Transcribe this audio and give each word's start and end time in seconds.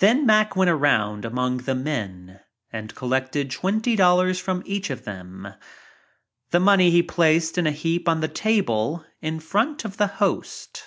Then 0.00 0.26
Mack 0.26 0.54
went 0.54 0.68
around 0.68 1.24
among 1.24 1.56
the 1.64 1.74
men 1.74 2.40
and 2.70 2.94
collected 2.94 3.50
twenty 3.50 3.96
dollars 3.96 4.38
from 4.38 4.62
each 4.66 4.90
of 4.90 5.04
them. 5.04 5.48
This 6.50 6.60
money 6.60 6.90
he 6.90 7.02
placed 7.02 7.56
in 7.56 7.66
a 7.66 7.72
heap 7.72 8.06
on 8.06 8.20
the 8.20 8.28
table 8.28 9.06
in 9.22 9.40
front 9.40 9.86
of 9.86 9.96
the 9.96 10.08
host. 10.20 10.84